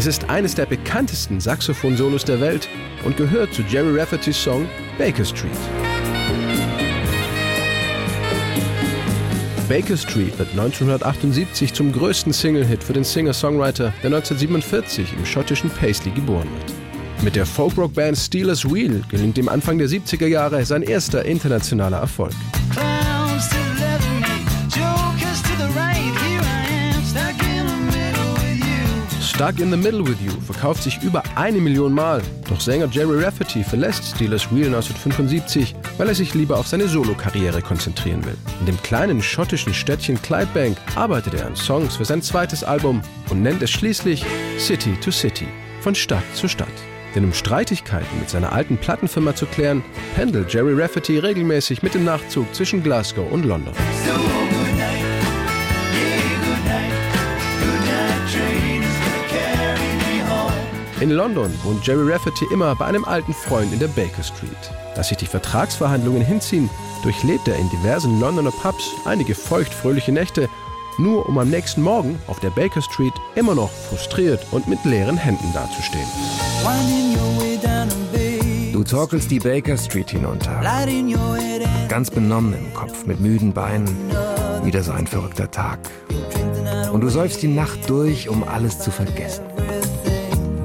[0.00, 2.70] Es ist eines der bekanntesten Saxophon-Solos der Welt
[3.04, 4.66] und gehört zu Jerry Raffertys Song
[4.96, 5.50] Baker Street.
[9.68, 16.12] Baker Street wird 1978 zum größten Single-Hit für den Singer-Songwriter, der 1947 im schottischen Paisley
[16.12, 17.22] geboren wird.
[17.22, 22.32] Mit der Folkrock-Band Steelers Wheel gelingt ihm Anfang der 70er Jahre sein erster internationaler Erfolg.
[29.40, 32.20] Stuck in the Middle with You verkauft sich über eine Million Mal.
[32.50, 37.62] Doch Sänger Jerry Rafferty verlässt Steelers Wheel 1975, weil er sich lieber auf seine Solokarriere
[37.62, 38.36] konzentrieren will.
[38.60, 43.40] In dem kleinen schottischen Städtchen Clydebank arbeitet er an Songs für sein zweites Album und
[43.40, 44.26] nennt es schließlich
[44.58, 45.48] City to City,
[45.80, 46.68] von Stadt zu Stadt.
[47.14, 49.82] Denn um Streitigkeiten mit seiner alten Plattenfirma zu klären,
[50.16, 53.72] pendelt Jerry Rafferty regelmäßig mit dem Nachzug zwischen Glasgow und London.
[61.00, 64.50] In London wohnt Jerry Rafferty immer bei einem alten Freund in der Baker Street.
[64.94, 66.68] Dass sich die Vertragsverhandlungen hinziehen,
[67.02, 70.46] durchlebt er in diversen Londoner Pubs einige feuchtfröhliche Nächte,
[70.98, 75.16] nur um am nächsten Morgen auf der Baker Street immer noch frustriert und mit leeren
[75.16, 76.06] Händen dazustehen.
[78.74, 80.60] Du torkelst die Baker Street hinunter.
[81.88, 83.88] Ganz benommen im Kopf, mit müden Beinen.
[84.64, 85.78] Wieder so ein verrückter Tag.
[86.92, 89.49] Und du säufst die Nacht durch, um alles zu vergessen.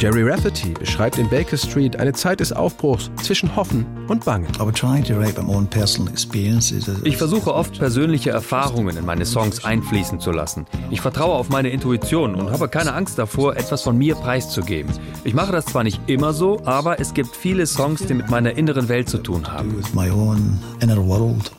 [0.00, 4.48] Jerry Rafferty beschreibt in Baker Street eine Zeit des Aufbruchs zwischen Hoffen und Bangen.
[7.04, 10.64] Ich versuche oft persönliche Erfahrungen in meine Songs einfließen zu lassen.
[10.90, 14.90] Ich vertraue auf meine Intuition und habe keine Angst davor, etwas von mir preiszugeben.
[15.22, 18.56] Ich mache das zwar nicht immer so, aber es gibt viele Songs, die mit meiner
[18.56, 19.82] inneren Welt zu tun haben.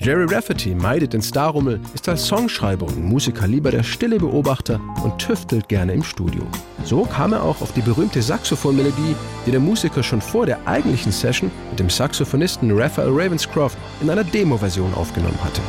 [0.00, 5.16] Jerry Rafferty meidet den Starrummel, ist als Songschreiber und Musiker lieber der stille Beobachter und
[5.18, 6.42] tüftelt gerne im Studio.
[6.84, 9.16] So kam er auch auf die berühmte Saxophonmelodie,
[9.46, 14.24] die der Musiker schon vor der eigentlichen Session mit dem Saxophonisten Raphael Ravenscroft in einer
[14.24, 15.62] Demo-Version aufgenommen hatte.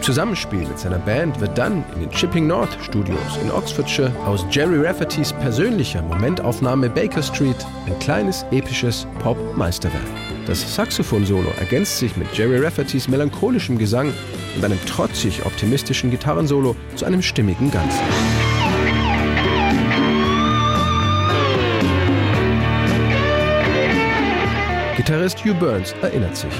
[0.00, 4.46] Im Zusammenspiel mit seiner Band wird dann in den Chipping North Studios in Oxfordshire aus
[4.50, 10.00] Jerry Raffertys persönlicher Momentaufnahme Baker Street ein kleines episches Pop-Meisterwerk.
[10.46, 14.10] Das Saxophon-Solo ergänzt sich mit Jerry Raffertys melancholischem Gesang
[14.56, 18.00] und einem trotzig optimistischen Gitarrensolo zu einem stimmigen Ganzen.
[25.00, 26.52] Gitarrist Hugh Burns erinnert sich.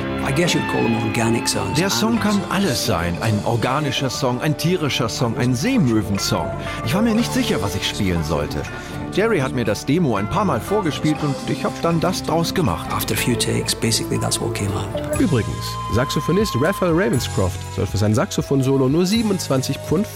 [1.76, 3.14] Der Song kann alles sein.
[3.20, 6.50] Ein organischer Song, ein tierischer Song, ein Seemöwensong.
[6.86, 8.62] Ich war mir nicht sicher, was ich spielen sollte.
[9.12, 12.54] Jerry hat mir das Demo ein paar Mal vorgespielt und ich habe dann das draus
[12.54, 12.88] gemacht.
[15.18, 20.06] Übrigens, Saxophonist Raphael Ravenscroft soll für sein Saxophon-Solo nur 27,50 Pfund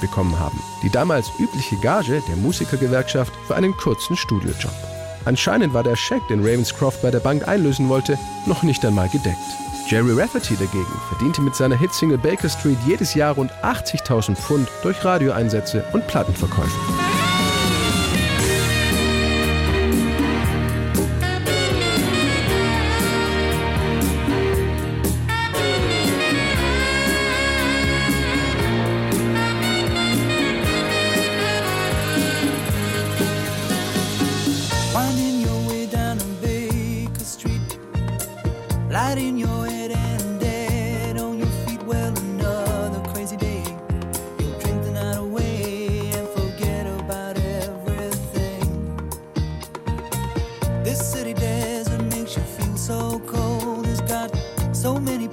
[0.00, 0.60] bekommen haben.
[0.82, 4.97] Die damals übliche Gage der Musikergewerkschaft für einen kurzen Studiojob.
[5.28, 9.36] Anscheinend war der Scheck, den Ravenscroft bei der Bank einlösen wollte, noch nicht einmal gedeckt.
[9.86, 15.04] Jerry Rafferty dagegen verdiente mit seiner Hitsingle Baker Street jedes Jahr rund 80.000 Pfund durch
[15.04, 17.07] Radioeinsätze und Plattenverkäufe.
[50.88, 53.86] This city desert makes you feel so cold.
[53.88, 54.30] It's got
[54.74, 55.28] so many